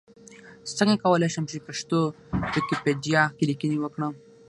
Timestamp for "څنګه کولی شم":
0.77-1.43